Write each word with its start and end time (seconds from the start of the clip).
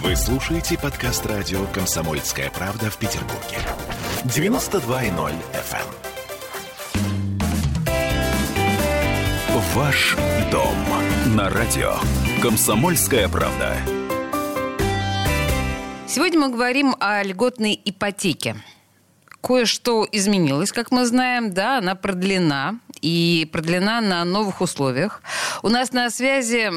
Вы 0.00 0.16
слушаете 0.16 0.78
подкаст 0.78 1.26
радио 1.26 1.66
«Комсомольская 1.66 2.50
правда» 2.50 2.90
в 2.90 2.96
Петербурге. 2.96 3.58
92.0 4.24 5.34
FM. 5.52 5.78
эм. 9.48 9.60
Ваш 9.74 10.16
дом 10.50 10.74
на 11.36 11.50
радио 11.50 11.96
«Комсомольская 12.40 13.28
правда». 13.28 13.76
Сегодня 16.08 16.40
мы 16.40 16.48
говорим 16.48 16.96
о 16.98 17.22
льготной 17.22 17.78
ипотеке. 17.84 18.56
Кое-что 19.42 20.08
изменилось, 20.10 20.72
как 20.72 20.90
мы 20.90 21.04
знаем, 21.04 21.52
да, 21.52 21.78
она 21.78 21.96
продлена 21.96 22.78
и 23.02 23.46
продлена 23.52 24.00
на 24.00 24.24
новых 24.24 24.62
условиях. 24.62 25.20
У 25.62 25.68
нас 25.68 25.92
на 25.92 26.08
связи 26.08 26.70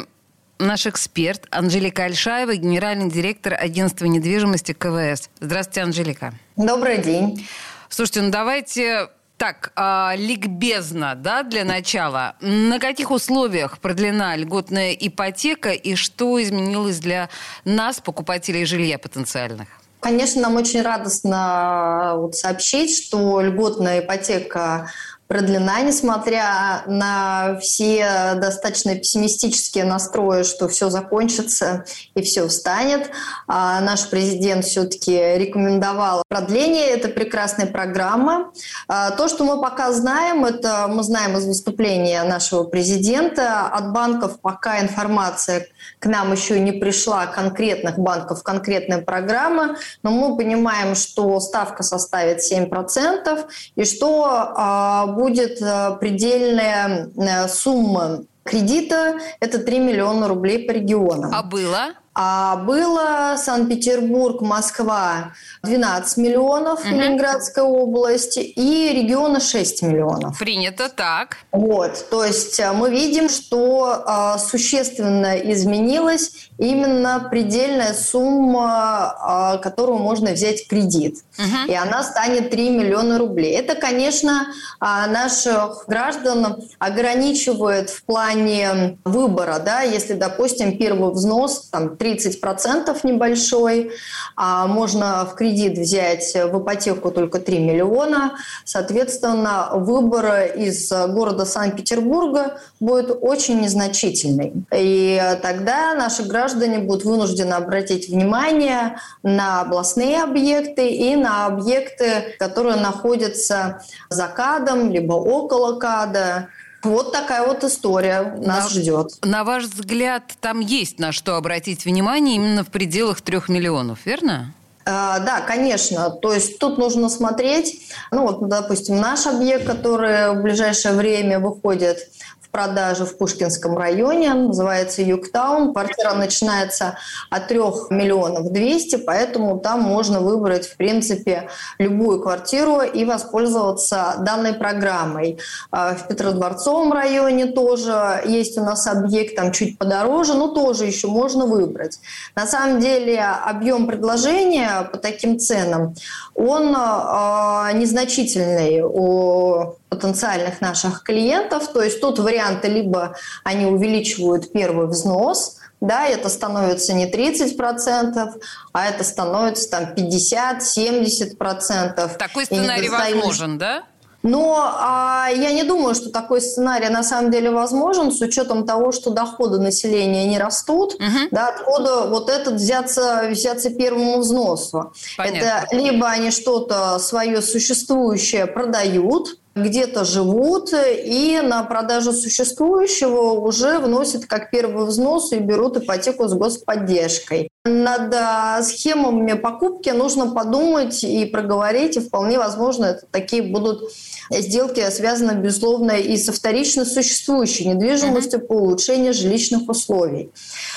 наш 0.60 0.86
эксперт 0.88 1.48
Анжелика 1.52 2.04
Альшаева, 2.06 2.56
генеральный 2.56 3.10
директор 3.10 3.54
агентства 3.54 4.06
недвижимости 4.06 4.74
КВС. 4.74 5.30
Здравствуйте, 5.40 5.82
Анжелика. 5.82 6.34
Добрый 6.56 7.00
день. 7.00 7.48
Слушайте, 7.90 8.22
ну 8.22 8.32
давайте 8.32 9.10
так, 9.38 9.74
э, 9.76 10.16
ликбезно, 10.16 11.16
да, 11.16 11.44
для 11.44 11.66
начала. 11.66 12.36
На 12.40 12.80
каких 12.80 13.12
условиях 13.12 13.80
продлена 13.80 14.36
льготная 14.36 14.94
ипотека 14.94 15.72
и 15.72 15.96
что 15.96 16.42
изменилось 16.42 17.00
для 17.00 17.30
нас, 17.66 18.00
покупателей 18.00 18.66
жилья 18.66 18.98
потенциальных? 18.98 19.68
Конечно, 20.00 20.44
нам 20.44 20.56
очень 20.56 20.82
радостно 20.84 22.14
вот 22.18 22.36
сообщить, 22.36 22.96
что 22.96 23.42
льготная 23.42 24.02
ипотека 24.02 24.92
продлена, 25.28 25.82
несмотря 25.82 26.84
на 26.86 27.58
все 27.60 28.36
достаточно 28.36 28.96
пессимистические 28.96 29.84
настрои, 29.84 30.44
что 30.44 30.68
все 30.68 30.90
закончится 30.90 31.86
и 32.14 32.22
все 32.22 32.48
встанет. 32.48 33.10
А 33.48 33.82
наш 33.82 34.08
президент 34.10 34.66
все-таки 34.66 35.18
рекомендовал 35.38 36.24
продление 36.28 36.88
этой 36.88 37.12
прекрасной 37.12 37.66
программы. 37.66 38.52
А 38.88 39.12
то, 39.12 39.28
что 39.28 39.44
мы 39.44 39.60
пока 39.60 39.92
знаем, 39.92 40.46
это 40.46 40.88
мы 40.88 41.04
знаем 41.04 41.38
из 41.38 41.46
выступления 41.46 42.24
нашего 42.24 42.64
президента. 42.64 43.68
От 43.68 43.92
банков 43.92 44.40
пока 44.42 44.80
информация 44.82 45.68
к 46.00 46.06
нам 46.06 46.32
еще 46.32 46.60
не 46.60 46.72
пришла 46.72 47.26
конкретных 47.26 47.98
банков, 47.98 48.44
конкретной 48.44 49.02
программы, 49.02 49.78
но 50.04 50.12
мы 50.12 50.38
понимаем, 50.38 50.96
что 50.96 51.40
ставка 51.40 51.84
составит 51.84 52.40
7% 52.40 53.46
и 53.76 53.86
что 53.86 54.26
а, 54.28 55.15
будет 55.16 55.62
э, 55.62 55.98
предельная 56.00 57.10
э, 57.16 57.48
сумма 57.48 58.24
кредита– 58.44 59.20
это 59.40 59.60
3 59.60 59.80
миллиона 59.80 60.28
рублей 60.28 60.68
по 60.68 60.72
регионам. 60.72 61.32
А 61.34 61.44
было? 61.44 61.94
А 62.18 62.56
было 62.56 63.36
Санкт-Петербург, 63.38 64.40
Москва 64.40 65.34
12 65.64 66.18
миллионов, 66.18 66.80
угу. 66.80 66.90
Ленинградская 66.90 67.66
область, 67.66 68.38
и 68.38 68.94
региона 68.94 69.42
6 69.42 69.82
миллионов. 69.82 70.40
Принято 70.40 70.88
так. 70.88 71.40
Вот, 71.52 72.06
то 72.10 72.24
есть 72.24 72.58
э, 72.58 72.72
мы 72.72 72.90
видим, 72.90 73.28
что 73.28 74.06
э, 74.08 74.40
существенно 74.40 75.36
изменилась 75.52 76.50
именно 76.58 77.28
предельная 77.30 77.94
сумма, 77.94 79.58
э, 79.58 79.62
которую 79.62 79.98
можно 79.98 80.32
взять 80.32 80.68
кредит. 80.70 81.18
Угу. 81.38 81.72
И 81.72 81.74
она 81.74 82.02
станет 82.04 82.50
3 82.50 82.70
миллиона 82.70 83.18
рублей. 83.18 83.56
Это, 83.58 83.76
конечно, 83.76 84.48
э, 84.80 84.86
наших 85.12 85.84
граждан 85.88 86.64
ограничивает 86.80 87.90
в 87.90 88.06
плане 88.06 88.98
выбора, 89.04 89.60
да, 89.60 89.82
если, 89.82 90.14
допустим, 90.14 90.78
первый 90.78 91.12
взнос 91.12 91.68
там 91.72 91.98
30% 92.06 93.00
небольшой, 93.04 93.92
а 94.36 94.68
можно 94.68 95.26
в 95.26 95.36
кредит 95.36 95.78
взять 95.78 96.34
в 96.36 96.62
ипотеку 96.62 97.12
только 97.12 97.40
3 97.40 97.60
миллиона. 97.60 98.36
Соответственно, 98.64 99.70
выбор 99.74 100.52
из 100.56 100.92
города 100.92 101.46
Санкт-Петербурга 101.46 102.60
будет 102.80 103.18
очень 103.22 103.62
незначительный. 103.62 104.54
И 104.74 105.22
тогда 105.42 105.96
наши 105.96 106.24
граждане 106.24 106.80
будут 106.80 107.06
вынуждены 107.06 107.54
обратить 107.54 108.10
внимание 108.10 108.98
на 109.24 109.62
областные 109.62 110.24
объекты 110.24 110.90
и 110.90 111.16
на 111.16 111.48
объекты, 111.48 112.36
которые 112.38 112.76
находятся 112.76 113.82
за 114.10 114.28
КАДом, 114.28 114.92
либо 114.92 115.14
около 115.14 115.80
КАДа. 115.80 116.50
Вот 116.86 117.12
такая 117.12 117.46
вот 117.46 117.64
история 117.64 118.36
нас 118.38 118.66
на, 118.66 118.70
ждет. 118.70 119.08
На 119.24 119.44
ваш 119.44 119.66
взгляд, 119.66 120.24
там 120.40 120.60
есть 120.60 121.00
на 121.00 121.12
что 121.12 121.36
обратить 121.36 121.86
внимание 121.86 122.36
именно 122.36 122.64
в 122.64 122.68
пределах 122.68 123.22
трех 123.22 123.50
миллионов, 123.50 124.00
верно? 124.06 124.54
А, 124.86 125.20
да, 125.20 125.42
конечно. 125.42 126.12
То 126.12 126.34
есть 126.34 126.60
тут 126.60 126.78
нужно 126.78 127.10
смотреть. 127.10 127.92
Ну 128.12 128.22
вот, 128.22 128.48
допустим, 128.48 129.00
наш 129.00 129.26
объект, 129.26 129.66
который 129.66 130.32
в 130.36 130.44
ближайшее 130.44 130.94
время 130.94 131.40
выходит 131.40 132.08
продажи 132.56 133.04
в 133.04 133.18
Пушкинском 133.18 133.78
районе, 133.78 134.34
называется 134.34 135.02
Югтаун. 135.02 135.74
Квартира 135.74 136.14
начинается 136.14 136.98
от 137.30 137.50
3 137.50 137.60
миллионов 137.90 138.50
200, 138.50 138.96
поэтому 139.00 139.60
там 139.60 139.82
можно 139.82 140.22
выбрать, 140.22 140.66
в 140.66 140.78
принципе, 140.78 141.50
любую 141.80 142.22
квартиру 142.22 142.80
и 142.80 143.04
воспользоваться 143.04 144.16
данной 144.20 144.54
программой. 144.54 145.38
А, 145.70 145.96
в 145.96 146.08
Петродворцовом 146.08 146.94
районе 146.94 147.48
тоже 147.48 148.22
есть 148.26 148.58
у 148.58 148.64
нас 148.64 148.88
объект, 148.88 149.36
там 149.36 149.52
чуть 149.52 149.78
подороже, 149.78 150.34
но 150.34 150.48
тоже 150.48 150.86
еще 150.86 151.08
можно 151.08 151.46
выбрать. 151.46 152.00
На 152.38 152.48
самом 152.48 152.80
деле 152.80 153.20
объем 153.20 153.86
предложения 153.86 154.88
по 154.90 154.98
таким 154.98 155.40
ценам, 155.40 155.94
он 156.36 156.74
э, 156.74 157.74
незначительный 157.74 158.82
у 158.82 159.76
потенциальных 159.96 160.62
наших 160.62 161.02
клиентов. 161.04 161.72
То 161.72 161.82
есть 161.82 162.00
тут 162.02 162.20
варианты 162.20 162.68
либо 162.68 163.16
они 163.44 163.66
увеличивают 163.66 164.52
первый 164.52 164.86
взнос, 164.88 165.58
да, 165.82 166.08
это 166.08 166.30
становится 166.30 166.94
не 166.94 167.12
30%, 167.12 168.42
а 168.74 168.88
это 168.88 169.04
становится 169.04 169.70
там 169.70 169.94
50-70%. 169.94 172.18
Такой 172.18 172.46
сценарий 172.46 172.88
возможен, 172.90 173.58
да? 173.58 173.84
Но 174.26 174.58
а, 174.58 175.30
я 175.30 175.52
не 175.52 175.64
думаю, 175.64 175.94
что 175.94 176.10
такой 176.10 176.42
сценарий 176.42 176.90
на 176.90 177.04
самом 177.04 177.30
деле 177.30 177.52
возможен 177.52 178.12
с 178.12 178.20
учетом 178.22 178.66
того, 178.66 178.92
что 178.92 179.12
доходы 179.12 179.60
населения 179.60 180.26
не 180.26 180.40
растут, 180.40 180.96
угу. 180.96 181.30
да, 181.30 181.50
откуда 181.50 182.08
вот 182.08 182.32
этот 182.32 182.56
взяться, 182.56 183.28
взяться 183.30 183.70
первому 183.70 184.18
взносу. 184.18 184.94
Понятно. 185.16 185.38
Это 185.38 185.76
либо 185.76 186.08
они 186.08 186.32
что-то 186.32 186.98
свое 186.98 187.40
существующее 187.44 188.48
продают, 188.48 189.38
где-то 189.56 190.04
живут 190.04 190.74
и 190.74 191.40
на 191.42 191.64
продажу 191.64 192.12
существующего 192.12 193.32
уже 193.32 193.80
вносят 193.80 194.26
как 194.26 194.52
первый 194.52 194.86
взнос 194.86 195.32
и 195.32 195.40
берут 195.40 195.78
ипотеку 195.78 196.28
с 196.28 196.34
господдержкой. 196.34 197.50
Над 197.64 198.14
а, 198.14 198.62
схемами 198.64 199.34
покупки 199.34 199.90
нужно 199.90 200.28
подумать 200.32 201.04
и 201.06 201.26
проговорить, 201.26 201.96
и 201.96 202.02
вполне 202.02 202.38
возможно 202.38 202.86
это 202.86 203.06
такие 203.10 203.44
будут 203.44 203.90
сделки 204.30 204.88
связаны, 204.90 205.40
безусловно, 205.40 205.92
и 205.92 206.18
со 206.18 206.34
вторично 206.34 206.84
существующей 206.84 207.68
недвижимостью 207.68 208.42
по 208.46 208.54
улучшению 208.54 209.14
жилищных 209.14 209.70
условий. 209.70 210.32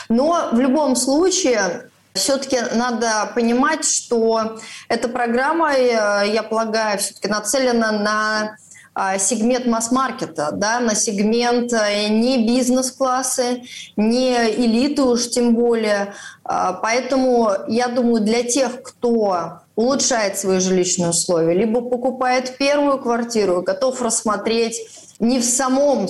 Но 0.09 0.51
в 0.53 0.61
любом 0.61 0.95
случае 0.95 1.91
все-таки 2.15 2.59
надо 2.75 3.31
понимать, 3.35 3.85
что 3.85 4.59
эта 4.89 5.09
программа, 5.09 5.75
э, 5.75 6.33
я 6.33 6.43
полагаю, 6.43 6.99
все-таки 6.99 7.29
нацелена 7.29 7.93
на 7.93 8.57
сегмент 9.19 9.67
масс-маркета, 9.67 10.51
да, 10.53 10.81
на 10.81 10.95
сегмент 10.95 11.73
э, 11.73 12.09
не 12.09 12.47
бизнес-классы, 12.47 13.63
не 13.97 14.35
элиты 14.51 15.03
уж 15.03 15.29
тем 15.29 15.55
более. 15.55 16.15
А, 16.45 16.73
поэтому 16.73 17.51
я 17.69 17.89
думаю, 17.89 18.23
для 18.23 18.43
тех, 18.43 18.83
кто 18.83 19.61
улучшает 19.77 20.39
свои 20.39 20.59
жилищные 20.59 21.11
условия, 21.11 21.55
либо 21.55 21.81
покупает 21.81 22.57
первую 22.59 22.99
квартиру, 22.99 23.63
готов 23.63 24.03
рассмотреть 24.03 24.81
не 25.21 25.39
в 25.39 25.45
самом 25.45 26.09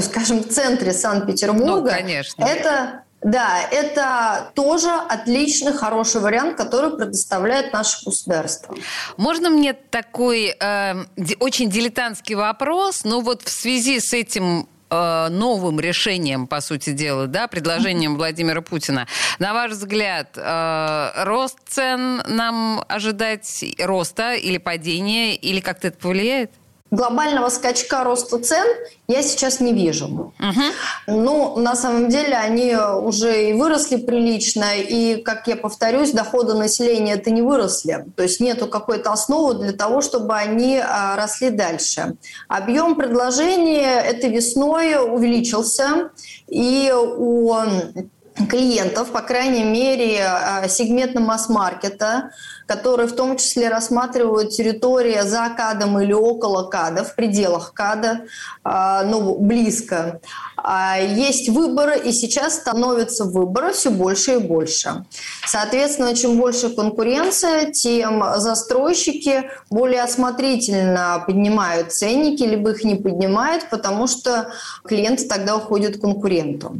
скажем, 0.00 0.40
в 0.42 0.48
центре 0.48 0.92
Санкт-Петербурга, 0.92 1.96
ну, 2.04 2.44
это 2.46 3.02
да, 3.24 3.62
это 3.72 4.50
тоже 4.54 4.90
отличный, 4.90 5.72
хороший 5.72 6.20
вариант, 6.20 6.58
который 6.58 6.94
предоставляет 6.94 7.72
наше 7.72 8.04
государство. 8.04 8.76
Можно 9.16 9.48
мне 9.48 9.72
такой 9.72 10.54
э, 10.60 10.94
очень 11.40 11.70
дилетантский 11.70 12.34
вопрос? 12.34 13.02
Ну 13.04 13.22
вот 13.22 13.40
в 13.42 13.48
связи 13.48 13.98
с 13.98 14.12
этим 14.12 14.68
э, 14.90 15.28
новым 15.30 15.80
решением, 15.80 16.46
по 16.46 16.60
сути 16.60 16.90
дела, 16.90 17.26
да, 17.26 17.48
предложением 17.48 18.16
Владимира 18.16 18.60
Путина. 18.60 19.08
На 19.38 19.54
ваш 19.54 19.72
взгляд, 19.72 20.36
э, 20.36 21.24
рост 21.24 21.56
цен 21.66 22.22
нам 22.28 22.84
ожидать 22.88 23.64
роста 23.78 24.34
или 24.34 24.58
падения, 24.58 25.34
или 25.34 25.60
как-то 25.60 25.88
это 25.88 25.96
повлияет? 25.96 26.50
Глобального 26.94 27.48
скачка 27.48 28.04
роста 28.04 28.38
цен 28.38 28.66
я 29.06 29.22
сейчас 29.22 29.60
не 29.60 29.72
вижу. 29.72 30.06
Угу. 30.06 30.62
Ну, 31.08 31.58
на 31.58 31.76
самом 31.76 32.08
деле, 32.08 32.36
они 32.36 32.74
уже 32.74 33.50
и 33.50 33.52
выросли 33.52 33.96
прилично, 33.96 34.76
и, 34.76 35.16
как 35.22 35.46
я 35.46 35.56
повторюсь, 35.56 36.12
доходы 36.12 36.54
населения 36.54 37.14
это 37.14 37.30
не 37.30 37.42
выросли. 37.42 38.06
То 38.16 38.22
есть 38.22 38.40
нету 38.40 38.66
какой-то 38.66 39.12
основы 39.12 39.54
для 39.54 39.72
того, 39.72 40.00
чтобы 40.00 40.34
они 40.34 40.78
а, 40.78 41.16
росли 41.16 41.50
дальше. 41.50 42.16
Объем 42.48 42.94
предложения 42.94 44.00
этой 44.00 44.30
весной 44.30 44.96
увеличился, 44.96 46.10
и 46.48 46.92
у 46.94 47.54
клиентов, 48.48 49.12
по 49.12 49.20
крайней 49.20 49.64
мере, 49.64 50.24
а, 50.24 50.68
сегмента 50.68 51.20
масс-маркета, 51.20 52.30
которые 52.66 53.06
в 53.06 53.14
том 53.14 53.36
числе 53.36 53.68
рассматривают 53.68 54.50
территории 54.50 55.20
за 55.20 55.50
КАДом 55.56 56.00
или 56.00 56.12
около 56.12 56.68
КАДа, 56.68 57.04
в 57.04 57.14
пределах 57.14 57.72
КАДа, 57.74 58.22
а, 58.64 59.04
ну, 59.04 59.38
близко. 59.38 60.20
А, 60.66 60.98
есть 60.98 61.50
выборы, 61.50 61.98
и 61.98 62.10
сейчас 62.10 62.54
становится 62.54 63.24
выбора 63.26 63.72
все 63.72 63.90
больше 63.90 64.36
и 64.36 64.38
больше. 64.38 65.04
Соответственно, 65.46 66.16
чем 66.16 66.38
больше 66.38 66.70
конкуренция, 66.70 67.70
тем 67.70 68.24
застройщики 68.36 69.50
более 69.68 70.02
осмотрительно 70.02 71.22
поднимают 71.26 71.92
ценники, 71.92 72.44
либо 72.44 72.70
их 72.70 72.82
не 72.82 72.94
поднимают, 72.94 73.68
потому 73.68 74.06
что 74.06 74.52
клиенты 74.84 75.28
тогда 75.28 75.56
уходят 75.56 75.98
к 75.98 76.00
конкуренту. 76.00 76.76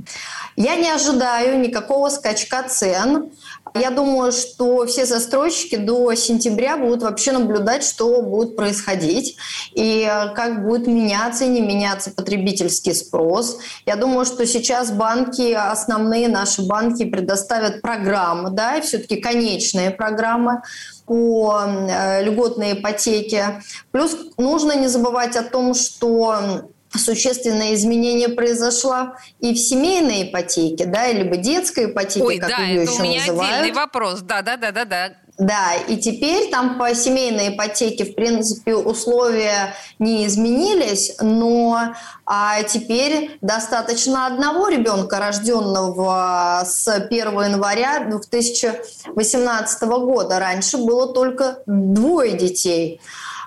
Я 0.57 0.77
не 0.77 0.89
ожидаю 0.89 1.59
никакого 1.59 2.09
скачка 2.09 2.63
цен. 2.63 3.31
Я 3.75 3.91
думаю, 3.91 4.31
что 4.31 4.87
все 4.87 5.05
застройщики 5.05 5.75
до 5.75 6.15
сентября 6.15 6.77
будут 6.77 7.03
вообще 7.03 7.33
наблюдать, 7.33 7.83
что 7.83 8.23
будет 8.23 8.55
происходить 8.55 9.37
и 9.73 10.09
как 10.37 10.65
будет 10.65 10.87
меняться 10.87 11.45
и 11.45 11.49
не 11.49 11.61
меняться 11.61 12.13
потребительский 12.13 12.95
спрос. 12.95 13.59
Я 13.87 13.97
думаю, 13.97 14.25
что 14.25 14.47
сейчас 14.47 14.91
банки, 14.91 15.53
основные 15.53 16.29
наши 16.29 16.63
банки 16.63 17.05
предоставят 17.05 17.83
программы, 17.83 18.51
да, 18.51 18.77
и 18.77 18.81
все-таки 18.81 19.17
конечные 19.17 19.91
программы 19.91 20.63
по 21.07 21.63
э, 21.67 22.25
льготной 22.25 22.75
ипотеке. 22.75 23.63
Плюс 23.93 24.17
нужно 24.39 24.77
не 24.77 24.89
забывать 24.89 25.37
о 25.37 25.43
том, 25.43 25.75
что 25.75 26.65
существенное 26.97 27.75
изменение 27.75 28.29
произошло 28.29 29.15
и 29.41 29.53
в 29.53 29.59
семейной 29.59 30.31
ипотеке, 30.31 30.87
да, 30.87 31.11
либо 31.11 31.37
детской 31.37 31.87
ипотеке, 31.87 32.25
Ой, 32.25 32.39
как 32.39 32.51
да, 32.51 32.59
ее 32.59 32.83
это 32.83 32.93
еще 32.93 33.03
у 33.03 33.05
меня 33.05 33.21
называют. 33.21 33.55
отдельный 33.55 33.73
вопрос. 33.73 34.21
Да, 34.21 34.43
да, 34.43 34.57
да, 34.57 34.71
да, 34.73 34.85
да. 34.85 35.13
Да, 35.37 35.75
и 35.89 35.97
теперь 35.97 36.49
там 36.51 36.79
по 36.79 36.95
семейной 36.95 37.49
ипотеке, 37.49 38.05
в 38.05 38.15
принципе, 38.15 38.77
условия 38.77 39.75
не 39.99 40.27
изменились, 40.27 41.17
но 41.21 41.95
а 42.25 42.63
теперь 42.63 43.37
достаточно 43.41 44.27
одного 44.27 44.69
ребенка, 44.69 45.19
рожденного 45.19 46.63
с 46.65 46.87
1 46.87 47.11
января 47.11 48.05
2018 48.05 49.83
года. 49.83 50.39
Раньше 50.39 50.79
было 50.79 51.13
только 51.13 51.59
двое 51.67 52.37
детей. 52.37 53.01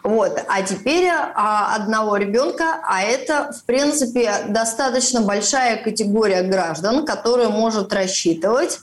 Вот. 0.03 0.39
А 0.47 0.61
теперь 0.63 1.09
а, 1.09 1.73
одного 1.75 2.17
ребенка, 2.17 2.81
а 2.83 3.01
это, 3.01 3.51
в 3.51 3.65
принципе, 3.65 4.45
достаточно 4.49 5.21
большая 5.21 5.81
категория 5.81 6.43
граждан, 6.43 7.05
которая 7.05 7.49
может 7.49 7.93
рассчитывать 7.93 8.79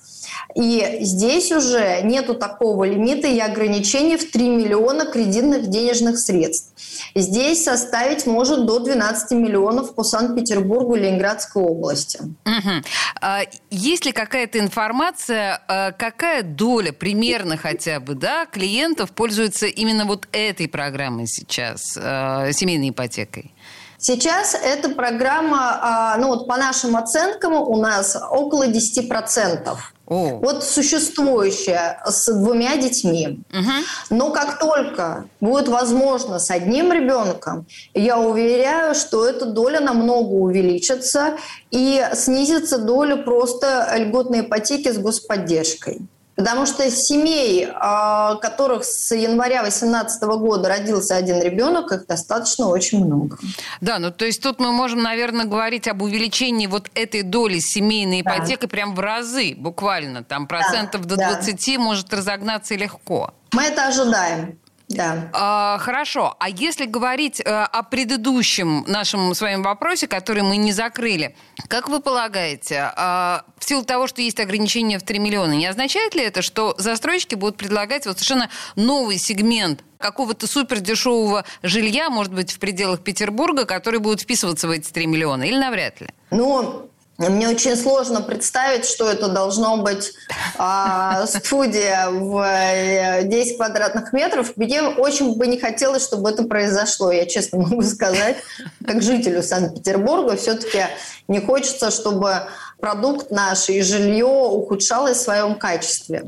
и 0.55 0.99
здесь 1.01 1.51
уже 1.53 2.01
нету 2.03 2.35
такого 2.35 2.85
лимита 2.85 3.27
и 3.27 3.39
ограничений 3.39 4.17
в 4.17 4.31
3 4.31 4.49
миллиона 4.49 5.07
кредитных 5.07 5.69
денежных 5.69 6.19
средств. 6.19 6.73
Здесь 7.15 7.65
составить 7.65 8.27
может 8.27 8.67
до 8.67 8.79
12 8.79 9.33
миллионов 9.33 9.95
по 9.95 10.05
Санкт-Петербургу 10.05 10.97
и 10.97 11.01
Ленинградской 11.01 11.63
области. 11.63 12.21
Угу. 12.45 13.55
есть 13.71 14.05
ли 14.05 14.13
какая-то 14.13 14.59
информация, 14.59 15.61
а, 15.67 15.93
какая 15.93 16.43
доля 16.43 16.93
примерно 16.93 17.57
хотя 17.57 18.01
бы 18.01 18.15
да, 18.15 18.47
клиентов 18.47 19.13
пользуется 19.13 19.67
именно 19.67 20.05
вот 20.05 20.29
этой 20.33 20.69
программой 20.69 21.27
сейчас, 21.27 21.97
а, 22.01 22.53
семейной 22.53 22.91
ипотекой? 22.91 23.55
Сейчас 23.99 24.55
эта 24.55 24.91
программа, 24.91 25.79
а, 25.81 26.17
ну 26.19 26.29
вот 26.29 26.47
по 26.47 26.57
нашим 26.57 26.95
оценкам, 26.97 27.55
у 27.55 27.81
нас 27.81 28.17
около 28.17 28.67
10%. 28.67 29.94
О. 30.07 30.39
Вот 30.39 30.65
существующая 30.65 32.03
с 32.05 32.31
двумя 32.31 32.77
детьми. 32.77 33.41
Угу. 33.51 34.17
Но 34.17 34.31
как 34.31 34.59
только 34.59 35.27
будет 35.41 35.69
возможно 35.69 36.39
с 36.39 36.51
одним 36.51 36.93
ребенком, 36.93 37.67
я 37.95 38.19
уверяю, 38.19 38.95
что 38.95 39.27
эта 39.27 39.47
доля 39.47 39.81
намного 39.81 40.33
увеличится 40.33 41.37
и 41.71 42.05
снизится 42.15 42.79
доля 42.79 43.17
просто 43.17 43.89
льготной 43.97 44.41
ипотеки 44.41 44.93
с 44.93 44.99
господдержкой. 44.99 46.03
Потому 46.37 46.67
что 46.67 46.91
семей, 46.91 47.69
а, 47.75 48.37
которых 48.37 48.85
с 48.85 49.15
января 49.15 49.63
2018 49.63 50.23
года 50.39 50.69
родился 50.69 51.17
один 51.17 51.41
ребенок, 51.41 51.93
их 51.93 52.07
достаточно 52.07 52.67
очень 52.69 53.05
много. 53.05 53.39
Да, 53.81 53.99
ну 53.99 54.11
то 54.11 54.25
есть 54.25 54.43
тут 54.43 54.59
мы 54.59 54.73
можем, 54.73 55.03
наверное, 55.03 55.45
говорить 55.45 55.87
об 55.87 56.03
увеличении 56.03 56.67
вот 56.67 56.91
этой 56.95 57.23
доли 57.23 57.61
семейной 57.61 58.23
ипотеки 58.23 58.63
да. 58.63 58.69
прям 58.69 58.95
в 58.95 59.01
разы, 59.01 59.55
буквально. 59.57 60.25
Там 60.25 60.47
процентов 60.47 61.05
да, 61.07 61.17
до 61.17 61.37
20 61.37 61.77
да. 61.77 61.83
может 61.83 62.13
разогнаться 62.13 62.75
легко. 62.75 63.33
Мы 63.53 63.63
это 63.63 63.87
ожидаем. 63.87 64.59
Да. 64.95 65.29
А, 65.33 65.79
хорошо. 65.79 66.37
А 66.39 66.49
если 66.49 66.87
говорить 66.87 67.43
а, 67.45 67.67
о 67.67 67.83
предыдущем 67.83 68.85
нашем 68.87 69.35
своем 69.35 69.63
вопросе, 69.63 70.07
который 70.07 70.43
мы 70.43 70.57
не 70.57 70.73
закрыли, 70.73 71.35
как 71.69 71.89
вы 71.89 72.01
полагаете, 72.01 72.93
а, 72.97 73.45
в 73.59 73.65
силу 73.65 73.85
того, 73.85 74.07
что 74.07 74.23
есть 74.23 74.41
ограничения 74.41 74.99
в 74.99 75.03
3 75.03 75.19
миллиона, 75.19 75.53
не 75.53 75.67
означает 75.67 76.15
ли 76.15 76.23
это, 76.23 76.43
что 76.43 76.75
застройщики 76.79 77.35
будут 77.35 77.57
предлагать 77.57 78.07
вот 78.07 78.19
совершенно 78.19 78.51
новый 78.77 79.19
сегмент 79.19 79.83
какого-то 79.99 80.47
супердешевого 80.47 81.45
жилья, 81.63 82.11
может 82.11 82.33
быть, 82.33 82.53
в 82.53 82.59
пределах 82.59 83.01
Петербурга, 83.01 83.65
который 83.65 84.01
будет 84.01 84.21
вписываться 84.21 84.69
в 84.69 84.71
эти 84.71 84.91
3 84.91 85.07
миллиона, 85.07 85.45
или 85.45 85.57
навряд 85.57 86.01
ли? 86.01 86.09
Ну, 86.31 86.91
мне 87.19 87.49
очень 87.49 87.77
сложно 87.77 88.21
представить, 88.21 88.85
что 88.85 89.09
это 89.09 89.29
должно 89.29 89.77
быть 89.77 90.13
а, 90.59 91.27
студия 91.29 92.09
в 92.09 93.23
10 93.23 93.53
э, 93.53 93.57
квадратных 93.57 94.13
метров. 94.13 94.57
Мне 94.57 94.83
очень 94.83 95.37
бы 95.37 95.47
не 95.47 95.59
хотелось, 95.59 96.05
чтобы 96.05 96.31
это 96.31 96.43
произошло, 96.45 97.13
я 97.13 97.27
честно 97.27 97.59
могу 97.59 97.83
сказать. 97.83 98.39
Как 98.85 99.03
жителю 99.03 99.43
Санкт-Петербурга 99.43 100.37
все-таки 100.37 100.87
не 101.29 101.41
хочется, 101.41 101.91
чтобы 101.91 102.49
продукт 102.81 103.31
наш 103.31 103.69
и 103.69 103.83
жилье 103.83 104.27
ухудшалось 104.27 105.19
в 105.19 105.23
своем 105.23 105.55
качестве. 105.55 106.25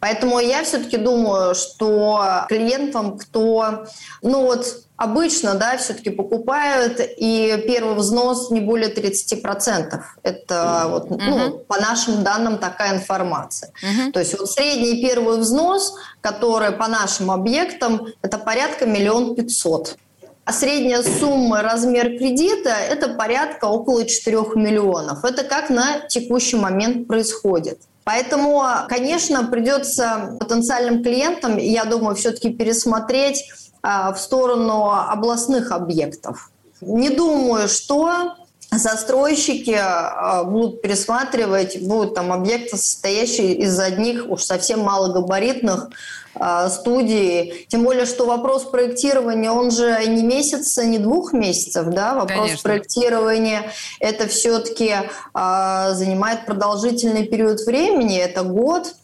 Поэтому 0.00 0.38
я 0.40 0.62
все-таки 0.64 0.96
думаю, 0.96 1.54
что 1.54 2.44
клиентам, 2.48 3.18
кто 3.18 3.86
ну 4.22 4.42
вот, 4.46 4.84
обычно 4.96 5.54
да, 5.54 5.76
все-таки 5.78 6.10
покупают, 6.10 7.00
и 7.00 7.64
первый 7.66 7.94
взнос 7.94 8.50
не 8.50 8.60
более 8.60 8.92
30%. 8.92 10.00
Это 10.22 10.86
вот, 10.88 11.10
ну, 11.10 11.58
по 11.66 11.80
нашим 11.80 12.22
данным 12.22 12.58
такая 12.58 12.96
информация. 12.96 13.72
Uh-huh. 13.82 14.12
То 14.12 14.20
есть 14.20 14.38
вот 14.38 14.50
средний 14.50 15.00
первый 15.02 15.38
взнос, 15.38 15.94
который 16.20 16.72
по 16.72 16.86
нашим 16.88 17.30
объектам, 17.30 18.08
это 18.22 18.38
порядка 18.38 18.86
миллион 18.86 19.34
пятьсот. 19.34 19.96
А 20.44 20.52
средняя 20.52 21.02
сумма, 21.02 21.62
размер 21.62 22.18
кредита– 22.18 22.70
это 22.90 23.10
порядка 23.10 23.66
около 23.66 24.04
4 24.04 24.38
миллионов. 24.56 25.24
Это 25.24 25.44
как 25.44 25.70
на 25.70 26.00
текущий 26.08 26.56
момент 26.56 27.06
происходит. 27.06 27.80
Поэтому, 28.04 28.64
конечно, 28.88 29.44
придется 29.44 30.36
потенциальным 30.40 31.02
клиентам, 31.02 31.58
я 31.58 31.84
думаю, 31.84 32.16
все-таки 32.16 32.50
пересмотреть 32.50 33.44
а, 33.82 34.12
в 34.12 34.20
сторону 34.20 34.90
областных 34.90 35.70
объектов. 35.70 36.50
Не 36.80 37.10
думаю, 37.10 37.68
что 37.68 38.34
застройщики 38.72 39.76
а, 39.76 40.44
будут 40.44 40.82
пересматривать, 40.82 41.82
будут 41.82 42.14
там 42.14 42.32
объекты, 42.32 42.76
состоящие 42.76 43.54
из 43.54 43.78
одних 43.78 44.28
уж 44.28 44.42
совсем 44.42 44.80
малогабаритных 44.80 45.90
а, 46.34 46.68
студий. 46.70 47.66
Тем 47.68 47.82
более, 47.82 48.06
что 48.06 48.26
вопрос 48.26 48.64
проектирования, 48.64 49.50
он 49.50 49.70
же 49.70 50.04
не 50.06 50.22
месяца, 50.22 50.84
не 50.84 50.98
двух 50.98 51.32
месяцев, 51.32 51.86
да? 51.88 52.14
Вопрос 52.14 52.46
Конечно. 52.46 52.62
проектирования, 52.62 53.72
это 53.98 54.28
все-таки 54.28 54.94
занимает 55.34 56.46
продолжительный 56.46 57.24
период 57.24 57.60
времени, 57.60 58.18
это 58.18 58.42
год. 58.42 58.94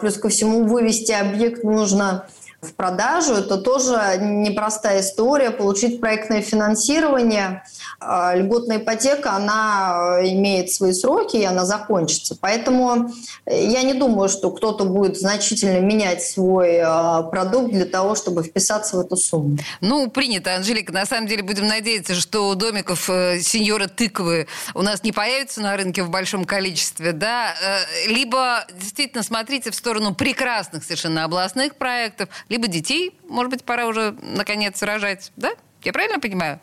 Плюс 0.00 0.16
ко 0.16 0.28
всему 0.28 0.64
вывести 0.64 1.12
объект 1.12 1.64
нужно 1.64 2.26
в 2.60 2.74
продажу. 2.74 3.34
Это 3.34 3.56
тоже 3.58 4.18
непростая 4.20 5.00
история. 5.00 5.50
Получить 5.50 6.00
проектное 6.00 6.42
финансирование, 6.42 7.62
а, 8.00 8.34
льготная 8.34 8.78
ипотека, 8.78 9.32
она 9.32 10.18
имеет 10.22 10.72
свои 10.72 10.92
сроки, 10.92 11.36
и 11.36 11.44
она 11.44 11.64
закончится. 11.64 12.36
Поэтому 12.40 13.12
я 13.46 13.82
не 13.82 13.94
думаю, 13.94 14.28
что 14.28 14.50
кто-то 14.50 14.84
будет 14.84 15.16
значительно 15.16 15.78
менять 15.80 16.22
свой 16.24 16.80
а, 16.80 17.22
продукт 17.22 17.72
для 17.72 17.84
того, 17.84 18.16
чтобы 18.16 18.42
вписаться 18.42 18.96
в 18.96 19.00
эту 19.00 19.16
сумму. 19.16 19.58
Ну, 19.80 20.10
принято, 20.10 20.56
Анжелика. 20.56 20.92
На 20.92 21.06
самом 21.06 21.28
деле 21.28 21.44
будем 21.44 21.68
надеяться, 21.68 22.14
что 22.14 22.54
домиков 22.56 23.08
э, 23.08 23.40
сеньора 23.40 23.86
тыквы 23.86 24.48
у 24.74 24.82
нас 24.82 25.04
не 25.04 25.12
появится 25.12 25.60
на 25.60 25.76
рынке 25.76 26.02
в 26.02 26.10
большом 26.10 26.44
количестве, 26.44 27.12
да? 27.12 27.54
Э, 27.62 28.08
либо 28.08 28.66
действительно 28.80 29.22
смотрите 29.22 29.70
в 29.70 29.76
сторону 29.76 30.14
прекрасных 30.14 30.82
совершенно 30.82 31.24
областных 31.24 31.76
проектов, 31.76 32.28
либо 32.48 32.66
детей, 32.68 33.18
может 33.28 33.50
быть, 33.50 33.64
пора 33.64 33.86
уже 33.86 34.16
наконец 34.22 34.82
рожать, 34.82 35.32
да? 35.36 35.52
Я 35.82 35.92
правильно 35.92 36.18
понимаю? 36.18 36.60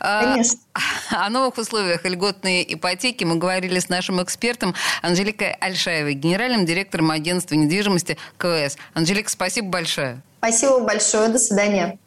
А, 0.00 0.34
Конечно. 0.34 0.58
О 1.10 1.28
новых 1.30 1.58
условиях 1.58 2.04
льготной 2.04 2.64
ипотеки 2.68 3.24
мы 3.24 3.36
говорили 3.36 3.78
с 3.78 3.88
нашим 3.88 4.22
экспертом 4.22 4.74
Анжеликой 5.02 5.52
Альшаевой, 5.54 6.14
генеральным 6.14 6.64
директором 6.64 7.10
агентства 7.10 7.54
недвижимости 7.54 8.16
КВС. 8.38 8.76
Анжелика, 8.94 9.30
спасибо 9.30 9.68
большое. 9.68 10.22
Спасибо 10.38 10.80
большое. 10.80 11.28
До 11.28 11.38
свидания. 11.38 11.98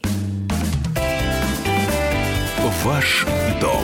Ваш 2.86 3.26
дом 3.60 3.84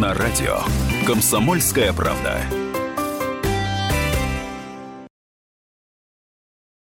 на 0.00 0.14
радио. 0.14 0.60
Комсомольская 1.06 1.92
правда. 1.92 2.40